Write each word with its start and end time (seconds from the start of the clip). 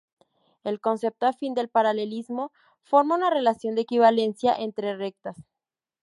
El 0.63 0.79
concepto 0.81 1.27
afín 1.27 1.53
del 1.53 1.69
paralelismo 1.69 2.51
forma 2.81 3.13
una 3.13 3.29
relación 3.29 3.75
de 3.75 3.81
equivalencia 3.81 4.55
entre 4.55 4.95
rectas. 4.97 5.37